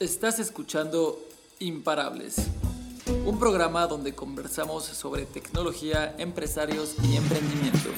[0.00, 1.18] Estás escuchando
[1.58, 2.36] Imparables,
[3.26, 7.88] un programa donde conversamos sobre tecnología, empresarios y emprendimiento.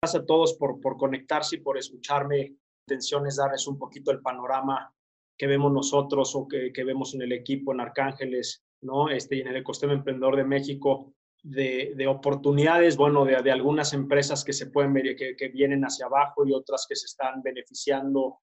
[0.00, 2.56] Gracias a todos por, por conectarse y por escucharme.
[2.88, 4.90] intención es darles un poquito el panorama
[5.36, 9.10] que vemos nosotros o que, que vemos en el equipo en Arcángeles, ¿no?
[9.10, 11.12] Este, y en el ecosistema emprendedor de México,
[11.42, 15.82] de, de oportunidades, bueno, de, de, algunas empresas que se pueden ver, que, que vienen
[15.82, 18.38] hacia abajo y otras que se están beneficiando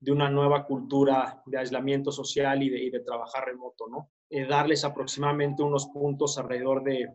[0.00, 4.10] de una nueva cultura de aislamiento social y de, trabajar remoto, ¿no?
[4.30, 7.06] Eh, darles aproximadamente unos puntos alrededor de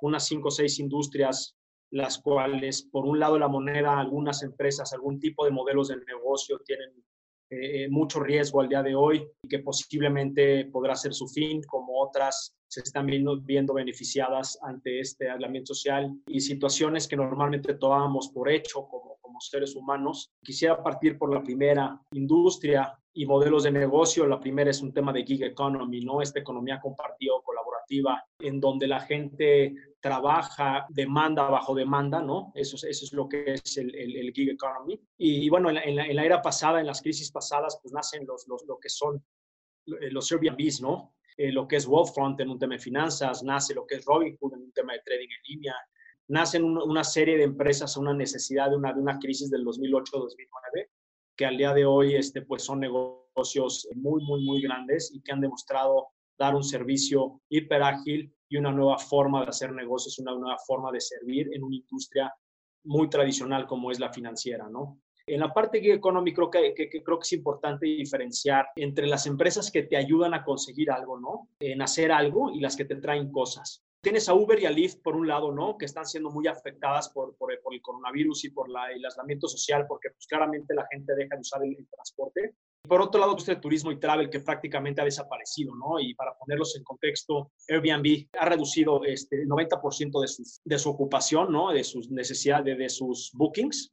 [0.00, 1.56] unas cinco o seis industrias,
[1.90, 6.58] las cuales, por un lado, la moneda, algunas empresas, algún tipo de modelos de negocio
[6.64, 6.90] tienen
[7.50, 12.00] eh, mucho riesgo al día de hoy y que posiblemente podrá ser su fin, como
[12.00, 18.30] otras se están viendo, viendo beneficiadas ante este aislamiento social y situaciones que normalmente tomábamos
[18.30, 19.03] por hecho como,
[19.48, 20.30] seres humanos.
[20.42, 24.26] Quisiera partir por la primera, industria y modelos de negocio.
[24.26, 26.20] La primera es un tema de gig economy, ¿no?
[26.20, 32.52] Esta economía compartida, colaborativa, en donde la gente trabaja demanda bajo demanda, ¿no?
[32.54, 35.00] Eso, es, eso es lo que es el, el, el gig economy.
[35.16, 37.78] Y, y bueno, en la, en, la, en la, era pasada, en las crisis pasadas,
[37.82, 39.24] pues nacen los, los, lo que son
[39.86, 41.14] los Airbnbs, ¿no?
[41.36, 44.54] Eh, lo que es Wealthfront en un tema de finanzas, nace lo que es Robinhood
[44.54, 45.74] en un tema de trading en línea,
[46.28, 50.88] nacen una, serie de empresas a una necesidad de una, de una crisis del 2008-2009
[51.36, 55.32] que al día de hoy este, pues son negocios muy, muy, muy grandes y que
[55.32, 56.08] han demostrado
[56.38, 60.92] dar un servicio hiper ágil y una nueva forma de hacer negocios, una nueva forma
[60.92, 62.32] de servir en una industria
[62.84, 65.00] muy tradicional como es la financiera, ¿no?
[65.26, 69.26] En la parte economy creo que, que, que, creo que es importante diferenciar entre las
[69.26, 71.48] empresas que te ayudan a conseguir algo, ¿no?
[71.60, 73.82] En hacer algo y las que te traen cosas.
[74.04, 75.78] Tienes a Uber y a Lyft por un lado, ¿no?
[75.78, 79.48] Que están siendo muy afectadas por, por, por el coronavirus y por la, el aislamiento
[79.48, 82.54] social, porque pues claramente la gente deja de usar el, el transporte.
[82.86, 85.98] Por otro lado, usted turismo y travel que prácticamente ha desaparecido, ¿no?
[85.98, 90.90] Y para ponerlos en contexto, Airbnb ha reducido este, el 90% de, sus, de su
[90.90, 91.72] ocupación, ¿no?
[91.72, 93.90] De sus necesidades, de sus bookings.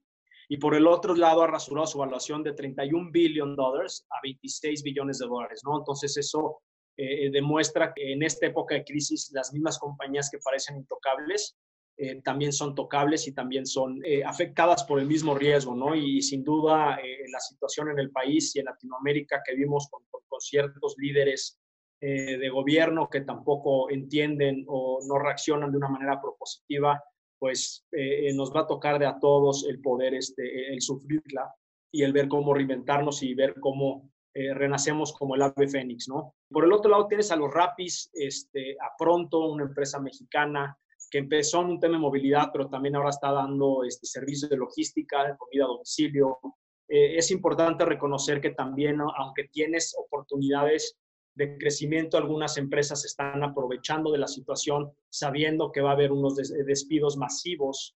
[0.50, 4.84] Y por el otro lado, ha rasurado su evaluación de 31 billion dólares a 26
[4.84, 5.78] billones de dólares, ¿no?
[5.78, 6.62] Entonces, eso
[7.04, 11.58] eh, demuestra que en esta época de crisis, las mismas compañías que parecen intocables
[11.98, 15.96] eh, también son tocables y también son eh, afectadas por el mismo riesgo, ¿no?
[15.96, 17.00] Y, sin duda
[17.32, 21.60] la situación en el país y en Latinoamérica que vimos con, con, ciertos líderes
[22.00, 27.00] de gobierno que tampoco entienden o no reaccionan de una manera propositiva,
[27.38, 27.86] pues
[28.34, 31.54] nos va a tocar de a todos el poder, este, el sufrirla
[31.92, 36.36] y el ver cómo reinventarnos y ver cómo eh, renacemos como el ave fénix, ¿no?
[36.50, 40.78] Por el otro lado tienes a los Rapis, este, a Pronto, una empresa mexicana
[41.10, 44.56] que empezó en un tema de movilidad, pero también ahora está dando este, servicios de
[44.56, 46.40] logística, comida a domicilio.
[46.88, 50.98] Eh, es importante reconocer que también, aunque tienes oportunidades
[51.36, 56.38] de crecimiento, algunas empresas están aprovechando de la situación, sabiendo que va a haber unos
[56.38, 57.98] des despidos masivos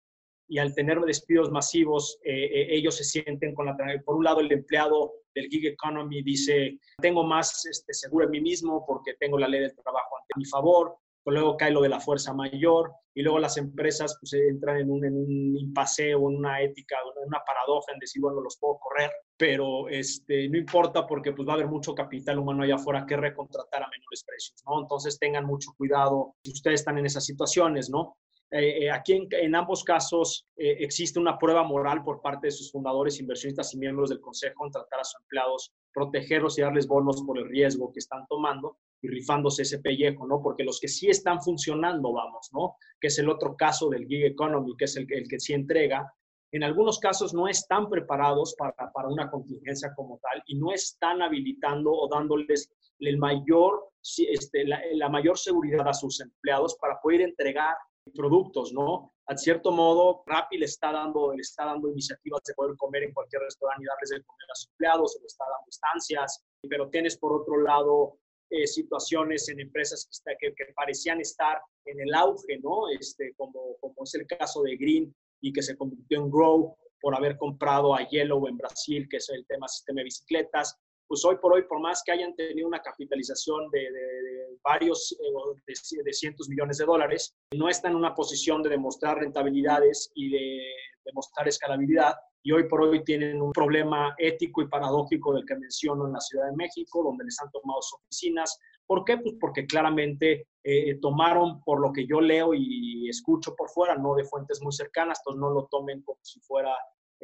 [0.49, 3.77] y al tener despidos masivos, eh, ellos se sienten con la...
[4.05, 8.41] Por un lado, el empleado del gig economy dice, tengo más este, seguro en mí
[8.41, 10.97] mismo porque tengo la ley del trabajo ante mi favor,
[11.31, 15.05] luego cae lo de la fuerza mayor y luego las empresas pues, entran en un,
[15.05, 18.79] en un impasse o en una ética, en una paradoja en decir, bueno, los puedo
[18.79, 23.07] correr, pero este, no importa porque pues, va a haber mucho capital humano allá afuera
[23.07, 24.81] que recontratar a menores precios, ¿no?
[24.81, 28.17] Entonces tengan mucho cuidado si ustedes están en esas situaciones, ¿no?
[28.55, 32.71] Eh, aquí en, en, ambos casos eh, existe una prueba moral por parte de sus
[32.71, 37.23] fundadores, inversionistas y miembros del consejo en tratar a sus empleados, protegerlos y darles bonos
[37.23, 40.43] por el riesgo que están tomando y rifándose ese pellejo, ¿no?
[40.43, 42.77] Porque los que sí están funcionando, vamos, ¿no?
[43.01, 46.13] Que es el otro caso del gig economy, que es el, el que sí entrega,
[46.53, 51.23] en algunos casos no están preparados para, para una contingencia como tal y no están
[51.23, 53.89] habilitando o dándoles el mayor,
[54.29, 57.75] este, la, la mayor seguridad a sus empleados para poder entregar
[58.15, 59.13] productos, ¿no?
[59.27, 63.13] A cierto modo, Rappi le está dando, le está dando iniciativas de poder comer en
[63.13, 67.17] cualquier restaurante y darles de comer a sus empleados, le está dando estancias, pero tienes
[67.17, 68.19] por otro lado
[68.51, 72.89] eh, situaciones en empresas que, está, que, que, parecían estar en el auge, ¿no?
[72.89, 77.17] Este, como, como es el caso de Green y que se convirtió en Grow por
[77.17, 80.79] haber comprado a Yellow en Brasil, que es el tema sistema de bicicletas.
[81.13, 85.13] Pues hoy por hoy, por más que hayan tenido una capitalización de, de, de varios,
[85.13, 90.11] eh, de, de, cientos millones de dólares, no están en una posición de demostrar rentabilidades
[90.15, 90.63] y de
[91.05, 96.07] demostrar escalabilidad, y hoy por hoy tienen un problema ético y paradójico del que menciono
[96.07, 98.59] en la Ciudad de México, donde les han tomado sus oficinas.
[98.87, 99.19] ¿Por qué?
[99.19, 104.15] Pues porque claramente eh, tomaron, por lo que yo leo y escucho por fuera, no
[104.15, 106.75] de fuentes muy cercanas, entonces no lo tomen como si fuera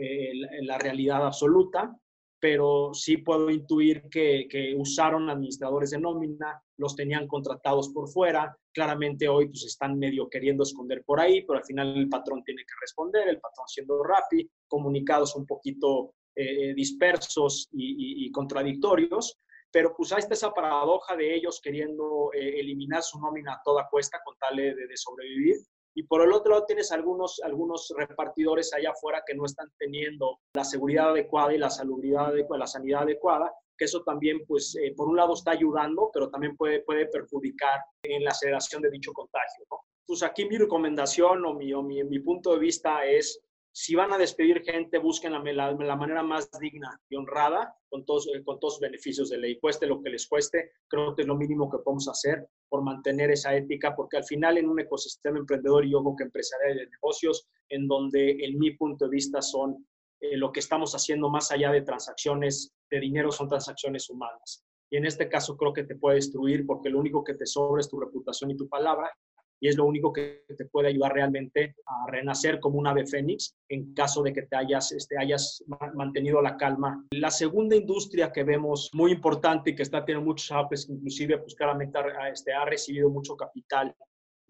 [0.00, 0.31] eh,
[0.62, 1.93] la, realidad absoluta,
[2.40, 8.56] pero sí puedo intuir que, que, usaron administradores de nómina, los tenían contratados por fuera,
[8.73, 12.62] claramente hoy pues están medio queriendo esconder por ahí, pero al final el patrón tiene
[12.62, 19.38] que responder, el patrón siendo rápido, comunicados un poquito eh, dispersos y, contradictorios,
[19.73, 23.88] pero pues ahí está esa paradoja de ellos queriendo eh, eliminar su nómina a toda
[23.91, 25.56] cuesta con tal de, de sobrevivir
[25.98, 30.38] y por el otro lado tienes algunos, algunos repartidores allá afuera que no están teniendo
[30.54, 34.94] la seguridad adecuada y la salubridad adecuada, la sanidad adecuada, que eso también, pues, eh,
[34.96, 39.12] por un lado está ayudando, pero también puede, puede perjudicar en la aceleración de dicho
[39.12, 39.78] contagio, ¿no?
[40.06, 43.40] Pues aquí mi recomendación o mi, o mi, mi punto de vista es
[43.73, 48.26] si van a despedir gente, busquen la, la, manera más digna y honrada con todos,
[48.35, 49.59] eh, con todos los beneficios de ley.
[49.61, 53.31] Cueste lo que les cueste, creo que es lo mínimo que podemos hacer por mantener
[53.31, 56.88] esa ética, porque al final en un ecosistema emprendedor y yo creo que empresarial de
[56.88, 59.87] negocios, en donde en mi punto de vista son
[60.20, 64.65] eh, lo que estamos haciendo más allá de transacciones de dinero, son transacciones humanas.
[64.91, 67.81] Y en este caso creo que te puede destruir porque lo único que te sobra
[67.81, 69.12] es tu reputación y tu palabra
[69.60, 73.56] y es lo único que te puede ayudar realmente a renacer como un ave fénix
[73.69, 75.64] en caso de que te hayas, este, hayas
[75.94, 77.05] mantenido la calma.
[77.10, 81.55] La segunda industria que vemos muy importante y que está teniendo muchos apes, inclusive pues
[81.55, 83.94] claramente ha, este, ha recibido mucho capital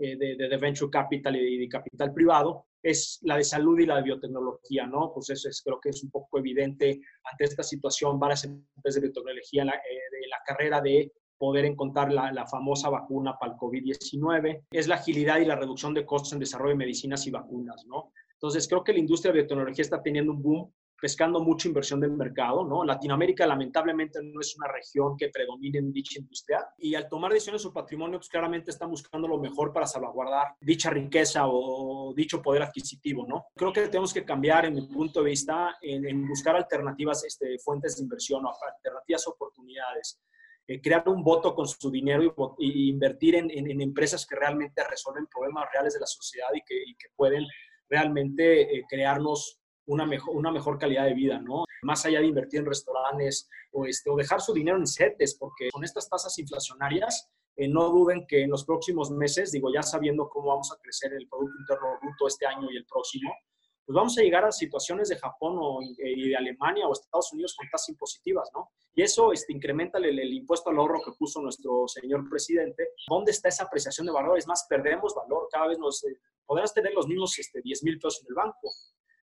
[0.00, 3.96] eh, de, de, venture capital y de, capital privado, es la de salud y la
[3.96, 5.12] de biotecnología, ¿no?
[5.12, 9.08] Pues eso es, creo que es un poco evidente ante esta situación, varias empresas de
[9.08, 14.67] biotecnología, la, eh, de la carrera de poder encontrar la, famosa vacuna para el COVID-19,
[14.70, 18.12] es la agilidad y la reducción de costos en desarrollo de medicinas y vacunas, ¿no?
[18.32, 22.12] Entonces, creo que la industria de biotecnología está teniendo un boom, pescando mucha inversión del
[22.12, 22.85] mercado, ¿no?
[22.85, 27.62] Latinoamérica lamentablemente no es una región que predomine en dicha industria y al tomar decisiones
[27.62, 32.62] su patrimonio, pues claramente están buscando lo mejor para salvaguardar dicha riqueza o dicho poder
[32.62, 33.46] adquisitivo, ¿no?
[33.55, 37.96] Creo que tenemos que cambiar, en mi punto de vista, en, buscar alternativas, este, fuentes
[37.96, 40.20] de inversión o alternativas oportunidades
[40.69, 45.67] eh, crear un voto con su dinero y, invertir en, empresas que realmente resuelven problemas
[45.73, 47.47] reales de la sociedad y que, pueden
[47.88, 51.65] realmente eh, crearnos una mejor, una mejor calidad de vida, ¿no?
[51.82, 55.70] Más allá de invertir en restaurantes o, este, o dejar su dinero en CETES, porque
[55.70, 60.29] con estas tasas inflacionarias, eh, no duden que en los próximos meses, digo, ya sabiendo
[60.29, 63.35] cómo vamos a crecer el Producto Interno Bruto este año y el próximo,
[63.88, 67.56] pues vamos a llegar a situaciones de Japón o, y de Alemania o Estados Unidos
[67.56, 68.70] con tasas impositivas, ¿no?
[68.94, 72.90] Y eso este, incrementa el, impuesto al ahorro que puso nuestro señor presidente.
[73.08, 74.37] ¿Dónde está esa apreciación de valor?
[74.37, 75.49] Es más, perdemos valor.
[75.50, 78.70] Cada vez nos eh, podrás tener los mismos este, 10 mil pesos en el banco,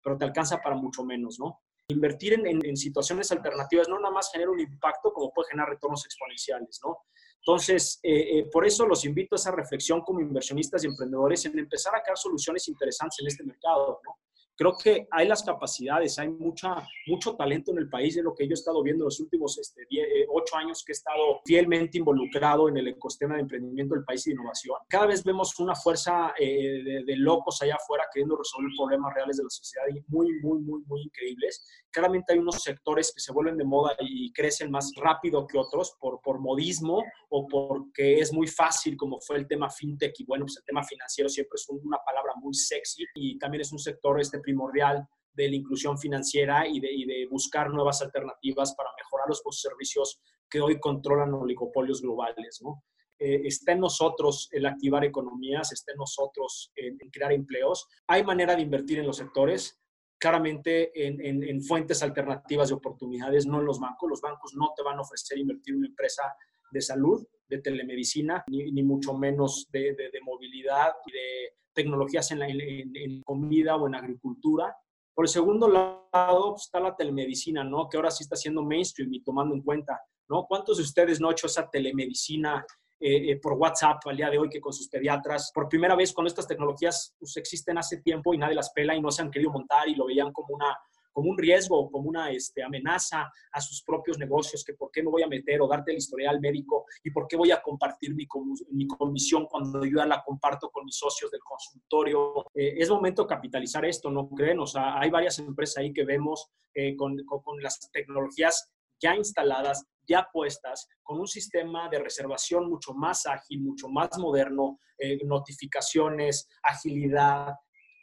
[0.02, 1.60] pero te alcanza para mucho menos, ¿no?
[1.88, 6.06] Invertir en, en, situaciones alternativas no nada más genera un impacto como puede generar retornos
[6.06, 7.00] exponenciales, ¿no?
[7.40, 11.58] Entonces, eh, eh, por eso los invito a esa reflexión como inversionistas y emprendedores en
[11.58, 14.16] empezar a crear soluciones interesantes en este mercado, ¿no?
[14.56, 18.46] Creo que hay las capacidades, hay mucha, mucho talento en el país, de lo que
[18.46, 21.98] yo he estado viendo en los últimos este, eh, ocho años que he estado fielmente
[21.98, 24.76] involucrado en el ecosistema de emprendimiento del país y de innovación.
[24.88, 29.44] Cada vez vemos una fuerza eh, de, locos allá afuera queriendo resolver problemas reales de
[29.44, 31.64] la sociedad y muy, muy, muy, muy increíbles.
[31.90, 35.96] Claramente hay unos sectores que se vuelven de moda y crecen más rápido que otros
[35.98, 40.44] por, por modismo o porque es muy fácil, como fue el tema fintech y bueno,
[40.44, 44.20] pues el tema financiero siempre es una palabra muy sexy y también es un sector
[44.20, 50.20] este primordial de la inclusión financiera y de, buscar nuevas alternativas para mejorar los servicios
[50.48, 52.60] que hoy controlan oligopolios globales.
[52.62, 52.84] ¿no?
[53.18, 57.86] Eh, está en nosotros el activar economías, está en nosotros en, crear empleos.
[58.08, 59.80] Hay manera de invertir en los sectores,
[60.18, 64.10] claramente en, fuentes alternativas de oportunidades, no en los bancos.
[64.10, 66.22] Los bancos no te van a ofrecer invertir en una empresa
[66.70, 73.22] de salud, de telemedicina, ni, mucho menos de, de movilidad y de tecnologías en, en,
[73.22, 74.74] comida o en agricultura.
[75.12, 77.88] Por el segundo lado pues, está la telemedicina, ¿no?
[77.88, 80.46] Que ahora sí está siendo mainstream y tomando en cuenta, ¿no?
[80.46, 82.64] ¿Cuántos de ustedes no han hecho esa telemedicina
[82.98, 85.50] eh, eh, por WhatsApp al día de hoy que con sus pediatras?
[85.54, 89.00] Por primera vez con estas tecnologías pues, existen hace tiempo y nadie las pela y
[89.00, 90.76] no se han querido montar y lo veían como una
[91.14, 95.10] como un riesgo, como una este, amenaza a sus propios negocios, que por qué me
[95.10, 98.26] voy a meter o darte el historial médico y por qué voy a compartir mi,
[98.72, 102.46] mi comisión cuando yo ya la comparto con mis socios del consultorio.
[102.52, 104.58] Eh, es momento de capitalizar esto, ¿no creen?
[104.58, 109.86] O sea, hay varias empresas ahí que vemos eh, con, con, las tecnologías ya instaladas,
[110.06, 116.48] ya puestas, con un sistema de reservación mucho más ágil, mucho más moderno, eh, notificaciones,
[116.62, 117.54] agilidad,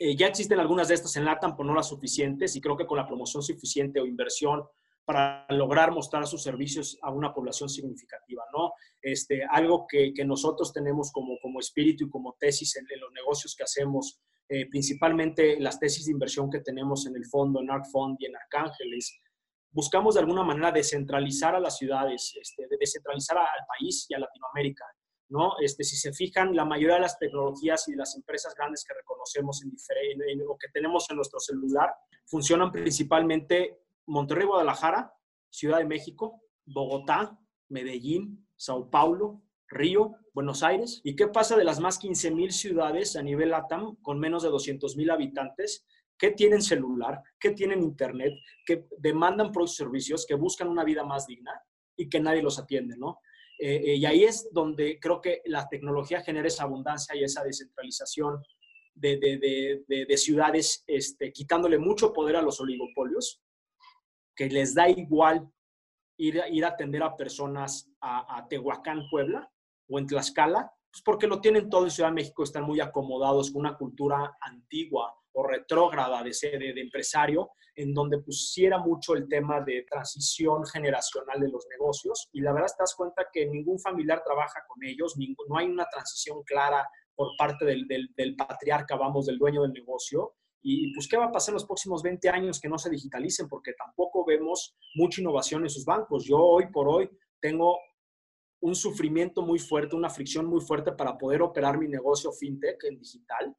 [0.03, 2.87] eh, ya existen algunas de estas en LATAM, pero no las suficientes, y creo que
[2.87, 4.63] con la promoción suficiente o inversión
[5.05, 8.73] para lograr mostrar sus servicios a una población significativa, ¿no?
[8.99, 13.63] Este, algo que, nosotros tenemos como, como espíritu y como tesis en, los negocios que
[13.63, 18.25] hacemos, eh, principalmente las tesis de inversión que tenemos en el fondo, en ArcFund y
[18.25, 19.19] en Arcángeles,
[19.69, 24.83] buscamos de alguna manera descentralizar a las ciudades, este, descentralizar al país y a Latinoamérica.
[25.31, 25.53] ¿No?
[25.61, 29.63] Este, si se fijan, la mayoría de las tecnologías y las empresas grandes que reconocemos
[29.63, 29.71] en,
[30.27, 31.89] en, o que tenemos en nuestro celular
[32.25, 35.13] funcionan principalmente Monterrey, Guadalajara,
[35.49, 40.99] Ciudad de México, Bogotá, Medellín, Sao Paulo, Río, Buenos Aires.
[41.03, 44.49] ¿Y qué pasa de las más 15 mil ciudades a nivel LATAM con menos de
[44.49, 45.85] 200 mil habitantes
[46.17, 48.33] que tienen celular, que tienen internet,
[48.65, 51.51] que demandan productos y servicios, que buscan una vida más digna
[51.95, 53.21] y que nadie los atiende, ¿no?
[53.63, 57.43] Eh, eh, y ahí es donde creo que la tecnología genera esa abundancia y esa
[57.43, 58.43] descentralización
[58.95, 63.39] de, de, de, ciudades, este, quitándole mucho poder a los oligopolios,
[64.35, 65.47] que les da igual
[66.17, 69.47] ir, ir a atender a personas a, a Tehuacán, Puebla,
[69.87, 73.51] o en Tlaxcala, pues porque lo tienen todo en Ciudad de México, están muy acomodados
[73.51, 79.27] con una cultura antigua, o retrógrada de, sede de empresario, en donde pusiera mucho el
[79.27, 82.29] tema de transición generacional de los negocios.
[82.33, 85.15] Y la verdad te das cuenta que ningún familiar trabaja con ellos,
[85.47, 90.33] no hay una transición clara por parte del, del, patriarca, vamos, del dueño del negocio.
[90.61, 93.47] Y pues, ¿qué va a pasar en los próximos 20 años que no se digitalicen?
[93.47, 96.25] Porque tampoco vemos mucha innovación en sus bancos.
[96.25, 97.09] Yo hoy por hoy
[97.39, 97.77] tengo
[98.59, 102.99] un sufrimiento muy fuerte, una fricción muy fuerte para poder operar mi negocio fintech en
[102.99, 103.55] digital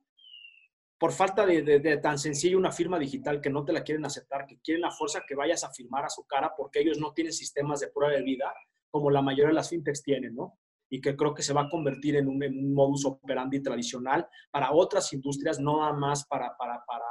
[1.03, 4.61] por falta de, tan sencillo una firma digital que no te la quieren aceptar, que
[4.61, 7.81] quieren la fuerza que vayas a firmar a su cara porque ellos no tienen sistemas
[7.81, 8.55] de prueba de vida
[8.89, 10.61] como la mayoría de las fintechs tienen, ¿no?
[10.89, 15.13] Y que creo que se va a convertir en un, modus operandi tradicional para otras
[15.13, 17.05] industrias, no nada más para, para, para,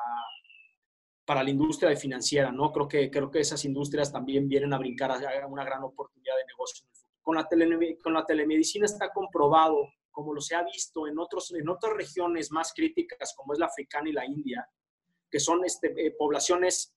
[1.26, 2.72] para la industria financiera, ¿no?
[2.72, 6.46] Creo que, creo que esas industrias también vienen a brincar a una gran oportunidad de
[6.46, 6.88] negocio.
[7.22, 7.46] Con la,
[8.02, 9.76] con la telemedicina está comprobado
[10.12, 13.68] como lo se ha visto en, otros, en otras regiones más críticas, como es la
[13.68, 14.68] africana y la india,
[15.30, 16.94] que son este, eh, poblaciones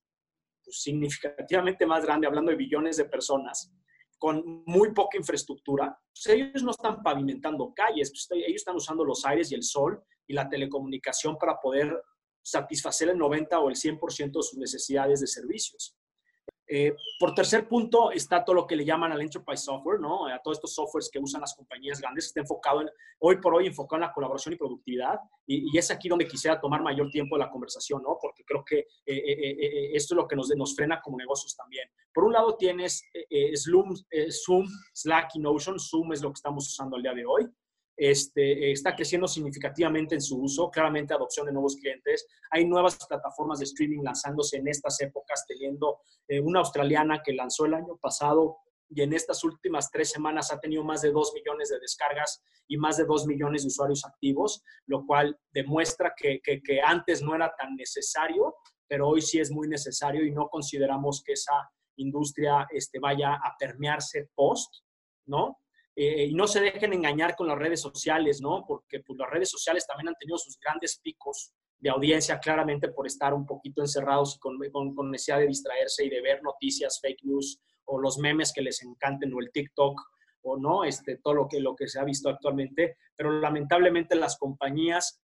[0.64, 3.72] pues, significativamente más grandes, hablando de billones de personas,
[4.18, 9.24] con muy poca infraestructura, pues, ellos no están pavimentando calles, pues, ellos están usando los
[9.24, 11.94] aires y el sol y la telecomunicación para poder
[12.42, 15.96] satisfacer el 90 o el 100% de sus necesidades de servicios.
[16.66, 20.26] Eh, por tercer punto está todo lo que le llaman al enterprise software, ¿no?
[20.26, 23.66] A todos estos softwares que usan las compañías grandes, está enfocado en, hoy por hoy
[23.66, 27.40] enfocado en la colaboración y productividad, y, es aquí donde quisiera tomar mayor tiempo de
[27.44, 28.16] la conversación, ¿no?
[28.20, 31.88] Porque creo que eh, eh, esto es lo que nos, nos frena como negocios también.
[32.12, 33.04] Por un lado tienes
[33.56, 33.94] Zoom,
[34.30, 37.48] Zoom, Slack y Notion, Zoom es lo que estamos usando al día de hoy,
[37.96, 42.26] este, está creciendo significativamente en su uso, claramente adopción de nuevos clientes.
[42.50, 47.66] Hay nuevas plataformas de streaming lanzándose en estas épocas, teniendo eh, una australiana que lanzó
[47.66, 48.58] el año pasado
[48.90, 52.76] y en estas últimas tres semanas ha tenido más de dos millones de descargas y
[52.76, 57.52] más de dos millones de usuarios activos, lo cual demuestra que, que antes no era
[57.56, 58.54] tan necesario,
[58.86, 61.54] pero hoy sí es muy necesario y no consideramos que esa
[61.96, 64.82] industria este, vaya a permearse post,
[65.26, 65.58] ¿no?
[65.96, 68.64] Eh, y no se dejen engañar con las redes sociales, ¿no?
[68.66, 73.06] Porque pues, las redes sociales también han tenido sus grandes picos de audiencia, claramente por
[73.06, 74.58] estar un poquito encerrados y con,
[74.94, 78.82] con, necesidad de distraerse y de ver noticias, fake news o los memes que les
[78.82, 80.00] encanten o el TikTok
[80.42, 82.96] o no, este, todo lo que, lo que se ha visto actualmente.
[83.14, 85.22] Pero lamentablemente las compañías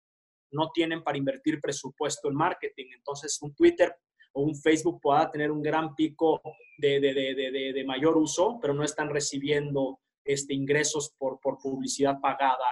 [0.51, 2.87] no tienen para invertir presupuesto en marketing.
[2.97, 3.95] Entonces, un Twitter
[4.33, 6.41] o un Facebook pueda tener un gran pico
[6.79, 12.21] de, de, de, de mayor uso, pero no están recibiendo este, ingresos por, por publicidad
[12.21, 12.67] pagada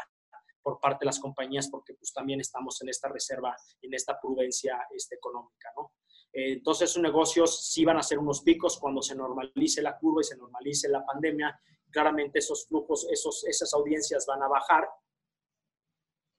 [0.64, 4.78] por parte de las compañías, porque pues también estamos en esta reserva, en esta prudencia
[4.90, 5.92] este, económica, ¿no?
[6.32, 10.24] Entonces, sus negocios sí van a ser unos picos cuando se normalice la curva y
[10.24, 11.56] se normalice la pandemia.
[11.90, 14.88] Claramente esos flujos, esos, esas audiencias van a bajar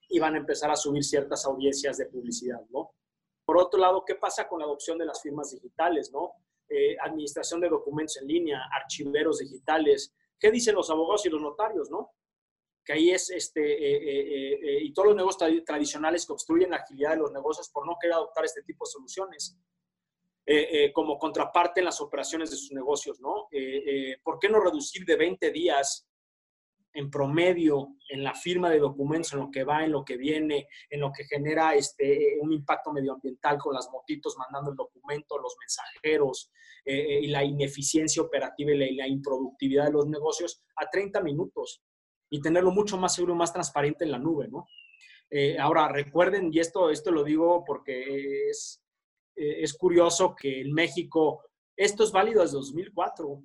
[0.10, 2.92] y van a empezar a subir ciertas audiencias de publicidad, ¿no?
[3.46, 6.34] Por otro lado, ¿qué pasa con la adopción de las firmas digitales, ¿no?
[6.68, 11.90] Eh, administración de documentos en línea, archiveros digitales, ¿Qué dicen los abogados y los notarios,
[11.90, 12.12] no?
[12.84, 16.78] Que ahí es, este, eh, eh, eh, y todos los negocios tradicionales que obstruyen la
[16.78, 19.58] agilidad de los negocios por no querer adoptar este tipo de soluciones.
[20.94, 23.48] como contraparte en las operaciones de sus negocios, ¿no?
[24.24, 26.08] ¿Por qué no reducir de 20 días
[26.96, 30.68] en promedio en la firma de documentos, en lo que va, en lo que viene,
[30.90, 35.56] en lo que genera este, un impacto medioambiental con las motitos mandando el documento, los
[35.60, 36.52] mensajeros,
[36.88, 41.82] eh, y la ineficiencia operativa y la, improductividad de los negocios a 30 minutos
[42.30, 44.68] y tenerlo mucho más seguro y más transparente en la nube, ¿no?
[45.32, 48.84] Eh, ahora, recuerden, y esto, esto lo digo porque es,
[49.36, 51.42] eh, es curioso que en México,
[51.76, 53.42] esto es válido desde 2004,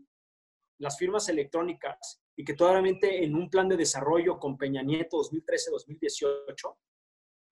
[0.79, 6.75] las firmas electrónicas, y que todavía en un plan de desarrollo con Peña Nieto 2013-2018,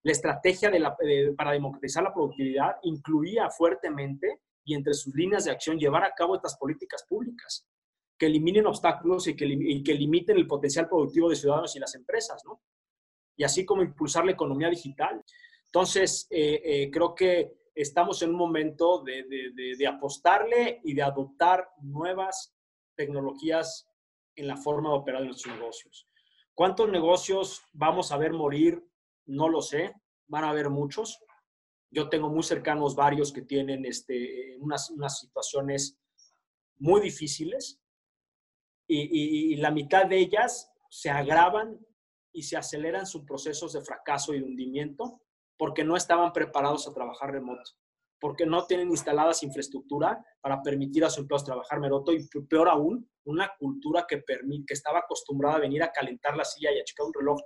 [0.03, 0.97] la estrategia de la,
[1.37, 6.37] para democratizar la productividad incluía fuertemente y entre sus líneas de acción llevar a cabo
[6.37, 7.69] estas políticas públicas
[8.17, 12.43] que eliminen obstáculos y que, que limiten el potencial productivo de ciudadanos y las empresas,
[12.47, 12.63] ¿no?
[13.37, 15.23] Y así como impulsar la economía digital.
[15.67, 21.03] Entonces, eh, eh, creo que estamos en un momento de, de, de, apostarle y de
[21.03, 22.57] adoptar nuevas
[22.97, 23.88] tecnologías
[24.39, 26.09] en la forma de operar nuestros negocios.
[26.55, 28.83] ¿Cuántos negocios vamos a ver morir?
[29.27, 29.95] No lo sé,
[30.27, 31.19] van a haber muchos.
[31.91, 35.99] Yo tengo muy cercanos varios que tienen este, unas, unas situaciones
[36.79, 37.81] muy difíciles
[38.87, 41.79] y, la mitad de ellas se agravan
[42.33, 45.21] y se aceleran sus procesos de fracaso y hundimiento
[45.59, 47.73] porque no estaban preparados a trabajar remoto,
[48.19, 53.11] porque no tienen instaladas infraestructura para permitir a sus empleados trabajar remoto y peor aún,
[53.29, 56.85] una cultura que, permite, que estaba acostumbrada a venir a calentar la silla y a
[56.85, 57.41] checar un reloj,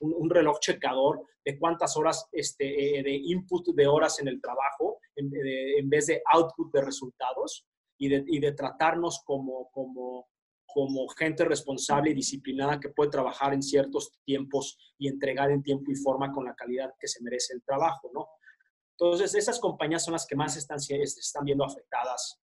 [0.00, 4.98] un, reloj checador de cuántas horas este, eh, de input de horas en el trabajo
[5.14, 7.66] en, en vez de output de resultados
[7.98, 10.28] y de, y de tratarnos como, como,
[10.66, 15.92] como gente responsable y disciplinada que puede trabajar en ciertos tiempos y entregar en tiempo
[15.92, 18.28] y forma con la calidad que se merece el trabajo, ¿no?
[18.98, 22.38] Entonces, esas compañías son las que más están, están viendo afectadas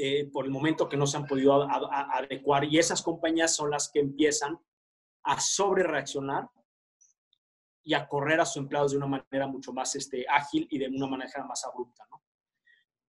[0.00, 3.90] eh, por el momento que no se han podido adecuar y esas compañías son las
[3.90, 4.56] que empiezan
[5.24, 6.48] a sobre reaccionar
[7.82, 10.86] y a correr a sus empleados de una manera mucho más este, ágil y de
[10.86, 12.22] una manera más abrupta, ¿no?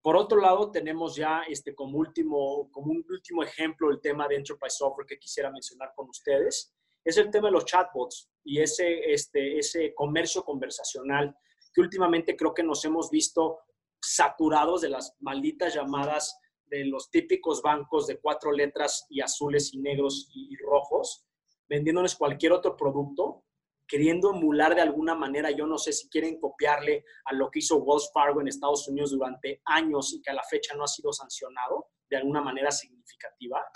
[0.02, 4.34] Por otro lado, tenemos ya este, como, último, como un último ejemplo el tema de
[4.34, 6.74] Enterprise Software que quisiera mencionar con ustedes.
[7.04, 11.36] Es el tema de los chatbots y ese, este, ese comercio conversacional
[11.72, 13.60] que últimamente creo que nos hemos visto
[14.02, 16.36] saturados de las malditas llamadas
[16.70, 21.26] de los típicos bancos de cuatro letras y azules y negros y rojos,
[21.68, 23.44] vendiéndoles cualquier otro producto
[23.90, 27.78] queriendo emular de alguna manera, yo no sé si quieren copiarle a lo que hizo
[27.78, 31.12] Wells Fargo en Estados Unidos durante años y que a la fecha no ha sido
[31.12, 33.66] sancionado de alguna manera significativa,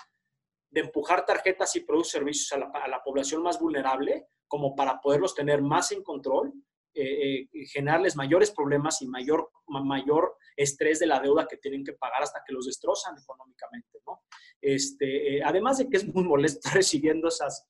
[0.71, 5.63] de empujar tarjetas y productos servicios a la, población más vulnerable como para poderlos tener
[5.63, 6.53] más en control,
[6.95, 11.95] eh, eh, generarles mayores problemas y mayor, mayor estrés de la deuda que tienen que
[11.95, 14.23] pagar hasta que los destrozan económicamente, ¿no?
[14.61, 17.69] Este, eh, además de que es muy molesto recibiendo esas,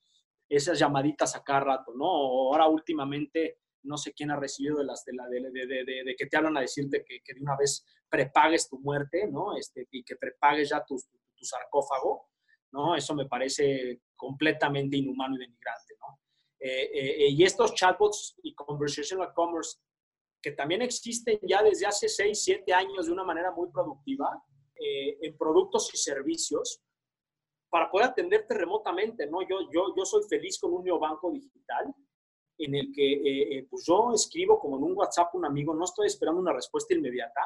[0.48, 2.04] esas llamaditas a cada rato, ¿no?
[2.04, 6.26] ahora últimamente, no sé quién ha recibido de las de, la, de, de, de que
[6.26, 9.56] te hablan a decirte que, que, de una vez prepagues tu muerte, ¿no?
[9.56, 10.96] Este, y que prepagues ya tu,
[11.34, 12.28] tu, sarcófago,
[12.72, 12.94] ¿no?
[12.94, 16.18] Eso me parece completamente inhumano y denigrante, ¿no?
[16.66, 19.78] Eh, eh, y estos chatbots y conversational commerce
[20.40, 24.42] que también existen ya desde hace 6, 7 años de una manera muy productiva
[24.76, 26.82] eh, en productos y servicios,
[27.70, 29.40] para poder atenderte remotamente, ¿no?
[29.42, 31.94] Yo, yo, yo soy feliz con un neobanco digital
[32.58, 35.84] en el que eh, eh, pues yo escribo como en un WhatsApp un amigo, no
[35.84, 37.40] estoy esperando una respuesta inmediata,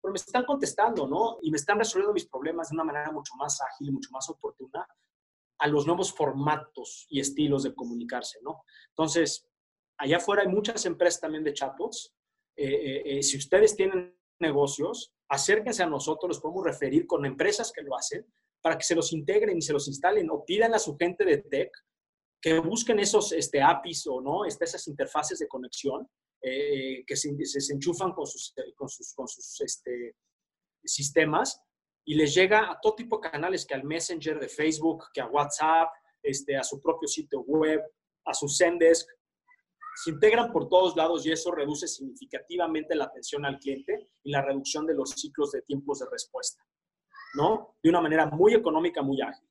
[0.00, 1.38] pero me están contestando, ¿no?
[1.42, 4.86] Y me están resolviendo mis problemas de una manera mucho más ágil mucho más oportuna
[5.62, 8.64] a los nuevos formatos y estilos de comunicarse, ¿no?
[8.88, 9.48] Entonces,
[9.96, 12.12] allá afuera hay muchas empresas también de chatbots.
[12.56, 17.96] Eh, si ustedes tienen negocios, acérquense a nosotros, los podemos referir con empresas que lo
[17.96, 18.26] hacen
[18.60, 21.38] para que se los integren y se los instalen o pidan a su gente de
[21.38, 21.70] tech
[22.40, 26.08] que busquen esos este, APIs o no, este, esas interfaces de conexión
[26.42, 30.16] eh, que se, se, enchufan con sus, con sus, con sus este,
[30.84, 31.62] sistemas
[32.04, 35.26] y les llega a todo tipo de canales, que al Messenger de Facebook, que a
[35.26, 35.88] WhatsApp,
[36.22, 37.80] este, a su propio sitio web,
[38.24, 39.08] a su Zendesk.
[39.94, 44.42] Se integran por todos lados y eso reduce significativamente la atención al cliente y la
[44.42, 46.64] reducción de los ciclos de tiempos de respuesta.
[47.34, 47.76] ¿no?
[47.82, 49.48] De una manera muy económica, muy ágil.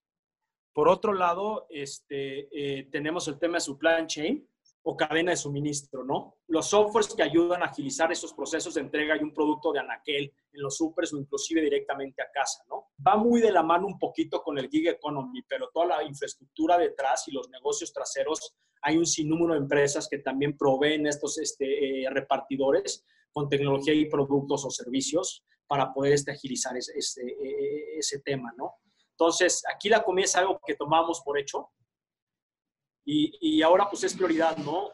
[0.74, 4.48] Por otro lado, este, eh, tenemos el tema de supply chain
[4.84, 6.38] o cadena de suministro, ¿no?
[6.48, 10.34] Los softwares que ayudan a agilizar esos procesos de entrega y un producto de anaquel
[10.54, 12.88] en los supers o inclusive directamente a casa, ¿no?
[13.06, 16.78] Va muy de la mano un poquito con el gig economy, pero toda la infraestructura
[16.78, 22.06] detrás y los negocios traseros, hay un sinnúmero de empresas que también proveen estos este,
[22.06, 27.98] eh, repartidores con tecnología y productos o servicios para poder este, agilizar ese, ese, e,
[28.00, 28.74] ese, tema, ¿no?
[29.12, 31.70] Entonces, aquí la comida es algo que tomamos por hecho
[33.06, 34.92] y, ahora pues es prioridad, ¿no?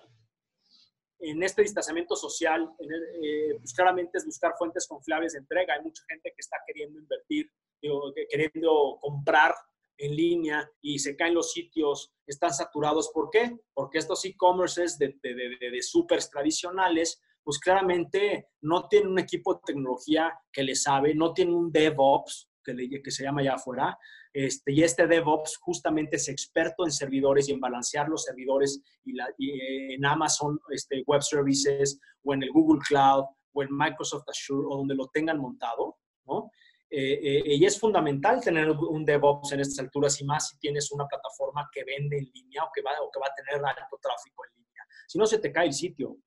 [1.20, 5.74] En este distanciamiento social, eh, pues claramente es buscar fuentes confiables de entrega.
[5.74, 9.56] Hay mucha gente que está queriendo invertir, digo, queriendo comprar
[9.98, 13.10] en línea y se caen los sitios, están saturados.
[13.12, 13.58] ¿Por qué?
[13.74, 19.54] Porque estos e-commerces de, de, de, de supers tradicionales pues claramente no tiene un equipo
[19.54, 23.54] de tecnología que le sabe, no tiene un DevOps, que, le, que se llama allá
[23.54, 23.98] afuera,
[24.34, 29.14] este, y este DevOps justamente es experto en servidores y en balancear los servidores y,
[29.14, 34.28] la, y en Amazon este, Web Services o en el Google Cloud o en Microsoft
[34.28, 36.52] Azure o donde lo tengan montado, ¿no?
[36.90, 40.90] Eh, eh, y es fundamental tener un DevOps en estas alturas y más si tienes
[40.92, 44.00] una plataforma que vende en línea o que va, o que va a tener alto
[44.02, 44.84] tráfico en línea.
[45.06, 46.18] Si no, se te cae el sitio.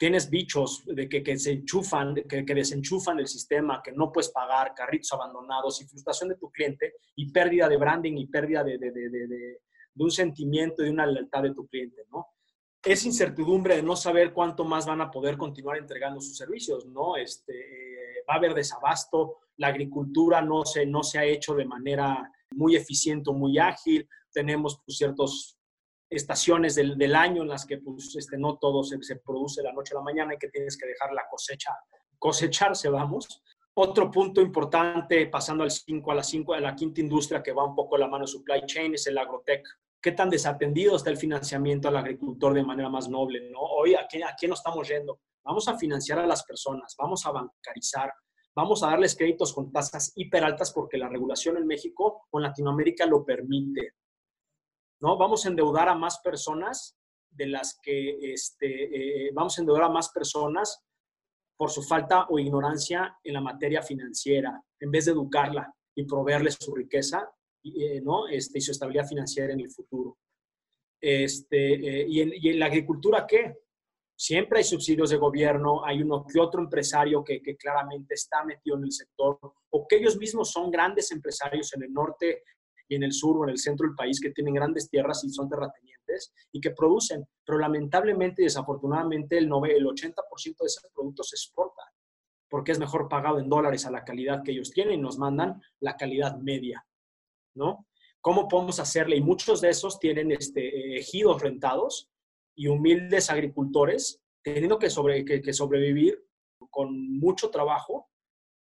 [0.00, 4.30] Tienes bichos de que, que se enchufan, que, que, desenchufan el sistema, que no puedes
[4.30, 8.78] pagar, carritos abandonados y frustración de tu cliente y pérdida de branding y pérdida de,
[8.78, 9.60] de, de, de
[9.94, 12.28] un sentimiento y de una lealtad de tu cliente, ¿no?
[12.82, 17.18] Es incertidumbre de no saber cuánto más van a poder continuar entregando sus servicios, ¿no?
[17.18, 17.52] Este,
[18.26, 22.74] va a haber desabasto, la agricultura no se, no se ha hecho de manera muy
[22.74, 25.59] eficiente, muy ágil, tenemos pues, ciertas
[26.10, 29.68] estaciones del, del, año en las que pues, este, no todo se, se, produce de
[29.68, 31.70] la noche a la mañana y que tienes que dejar la cosecha,
[32.18, 33.42] cosecharse, vamos.
[33.74, 37.64] Otro punto importante, pasando al 5 a la 5, a la quinta industria que va
[37.64, 39.66] un poco a la mano de supply chain, es el agrotech.
[40.02, 43.48] ¿Qué tan desatendido está el financiamiento al agricultor de manera más noble?
[43.50, 43.60] ¿no?
[43.60, 45.20] Hoy, ¿a quién, ¿a quién nos estamos yendo?
[45.44, 48.12] Vamos a financiar a las personas, vamos a bancarizar,
[48.54, 52.42] vamos a darles créditos con tasas hiper altas porque la regulación en México o en
[52.42, 53.94] Latinoamérica lo permite.
[55.00, 55.16] ¿No?
[55.16, 56.96] Vamos a endeudar a más personas
[57.30, 60.82] de las que, este, eh, vamos a endeudar a más personas
[61.56, 66.56] por su falta o ignorancia en la materia financiera, en vez de educarla y proveerles
[66.58, 67.30] su riqueza
[67.62, 68.26] eh, ¿no?
[68.28, 70.18] este, y su estabilidad financiera en el futuro.
[71.00, 73.58] Este, eh, y, en, y en la agricultura, ¿qué?
[74.16, 78.76] Siempre hay subsidios de gobierno, hay uno que otro empresario que, que, claramente está metido
[78.76, 79.38] en el sector,
[79.70, 82.42] o que ellos mismos son grandes empresarios en el norte
[82.90, 85.30] y en el sur o en el centro del país que tienen grandes tierras y
[85.30, 90.84] son terratenientes y que producen, pero lamentablemente y desafortunadamente el, 9, el 80% de esos
[90.92, 91.82] productos se exporta
[92.48, 95.62] porque es mejor pagado en dólares a la calidad que ellos tienen y nos mandan
[95.78, 96.84] la calidad media,
[97.54, 97.86] ¿no?
[98.20, 99.16] ¿Cómo podemos hacerle?
[99.16, 102.10] Y muchos de esos tienen este, ejidos rentados
[102.56, 106.22] y humildes agricultores teniendo que, sobre, que, que sobrevivir
[106.70, 108.09] con mucho trabajo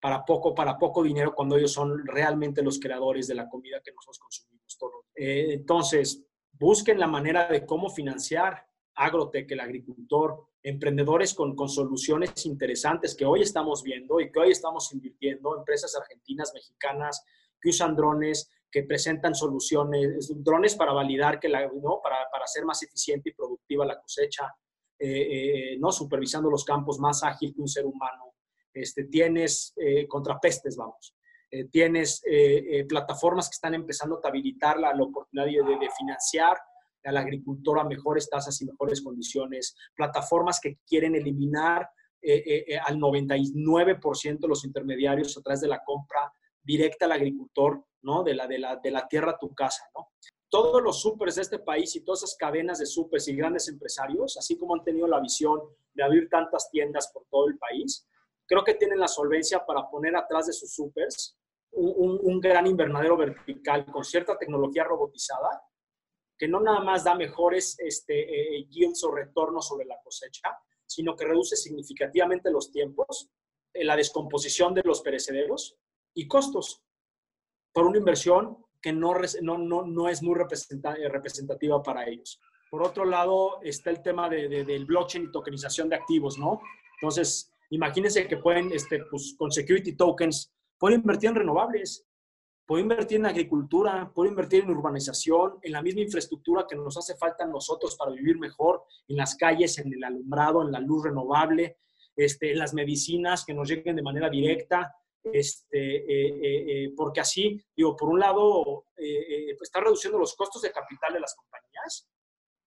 [0.02, 3.92] para poco, para poco dinero cuando ellos son realmente los creadores de la comida que
[3.92, 5.04] nosotros consumimos todos.
[5.14, 12.44] Eh, entonces, busquen la manera de cómo financiar Agrotech, el agricultor, emprendedores con, con, soluciones
[12.46, 17.24] interesantes que hoy estamos viendo y que hoy estamos invirtiendo, empresas argentinas, mexicanas,
[17.60, 22.00] que usan drones, que presentan soluciones, drones para validar que la, ¿no?
[22.02, 24.52] para, para ser más eficiente y productiva la cosecha,
[24.98, 25.92] eh, eh, ¿no?
[25.92, 28.31] supervisando los campos más ágil que un ser humano.
[28.72, 31.14] Este, tienes eh, contrapestes, vamos.
[31.54, 35.90] Eh, tienes eh, eh, plataformas que están empezando a habilitar la, la oportunidad de, de,
[35.98, 36.56] financiar
[37.04, 39.76] al agricultor a mejores tasas y mejores condiciones.
[39.94, 41.90] Plataformas que quieren eliminar
[42.86, 46.32] al 99% de los intermediarios a través de la compra
[46.62, 48.22] directa al agricultor, ¿no?
[48.22, 50.12] De la, de la, de la tierra a tu casa, ¿no?
[50.48, 54.36] Todos los supers de este país y todas esas cadenas de supers y grandes empresarios,
[54.38, 55.60] así como han tenido la visión
[55.92, 58.06] de abrir tantas tiendas por todo el país,
[58.52, 61.38] creo que tienen la solvencia para poner atrás de sus supers
[61.70, 65.62] un, un, gran invernadero vertical con cierta tecnología robotizada
[66.38, 70.50] que no nada más da mejores este, eh, yields o retornos sobre la cosecha,
[70.84, 73.30] sino que reduce significativamente los tiempos,
[73.72, 75.78] eh, la descomposición de los perecederos
[76.12, 76.82] y costos
[77.72, 82.38] por una inversión que no, no, no, no es muy representativa para ellos.
[82.70, 86.60] Por otro lado, está el tema de, de, del blockchain y tokenización de activos, ¿no?
[87.00, 92.06] Entonces, imagínense que pueden, este, pues, con security tokens, pueden invertir en renovables,
[92.66, 97.16] pueden invertir en agricultura, pueden invertir en urbanización, en la misma infraestructura que nos hace
[97.16, 101.04] falta a nosotros para vivir mejor, en las calles, en el alumbrado, en la luz
[101.04, 101.78] renovable,
[102.14, 107.20] este, en las medicinas que nos lleguen de manera directa, este, eh, eh, eh, porque
[107.20, 112.08] así, digo, por un lado, eh, está reduciendo los costos de capital de las compañías,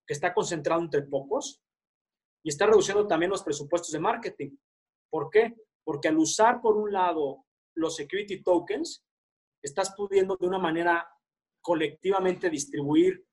[0.08, 1.62] que está concentrado entre pocos,
[2.44, 4.56] y está reduciendo también los presupuestos de marketing.
[5.10, 5.56] ¿Por qué?
[5.84, 9.06] Porque al usar, por un lado, los security tokens,
[9.62, 11.08] estás pudiendo de una manera
[11.62, 13.26] colectivamente distribuir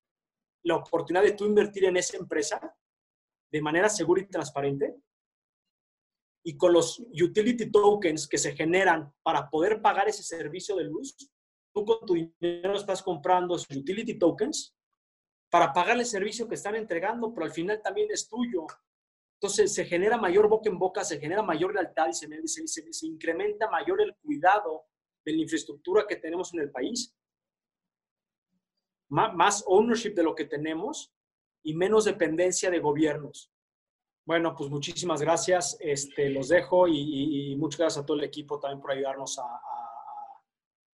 [0.64, 2.74] la oportunidad de tú invertir en esa empresa
[3.50, 4.96] de manera segura y transparente
[6.44, 11.14] y con los utility tokens que se generan para poder pagar ese servicio de luz,
[11.72, 14.74] tú con tu dinero estás comprando utility tokens
[15.50, 18.66] para pagar el servicio que están entregando, pero al final también es tuyo.
[19.42, 23.06] Entonces se genera mayor boca en boca, se genera mayor lealtad y se, se, se,
[23.08, 24.84] incrementa mayor el cuidado
[25.24, 27.12] de la infraestructura que tenemos en el país.
[29.08, 31.12] Más ownership de lo que tenemos
[31.64, 33.50] y menos dependencia de gobiernos.
[34.24, 35.76] Bueno, pues muchísimas gracias.
[35.80, 39.40] Este, los dejo y, y, muchas gracias a todo el equipo también por ayudarnos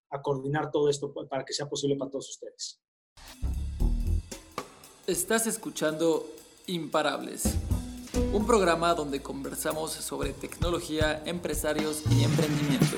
[0.09, 2.81] a coordinar todo esto para que sea posible para todos ustedes.
[5.07, 6.25] Estás escuchando
[6.67, 7.67] Imparables
[8.33, 12.96] un programa donde conversamos sobre tecnología, empresarios y emprendimiento.